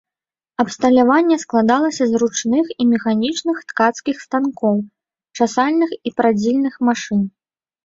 Абсталяванне 0.61 1.35
складалася 1.43 2.07
з 2.13 2.21
ручных 2.23 2.65
і 2.81 2.87
механічных 2.95 3.57
ткацкіх 3.73 4.17
станкоў, 4.25 4.75
часальных 5.37 5.89
і 6.07 6.17
прадзільных 6.19 6.73
машын. 6.91 7.21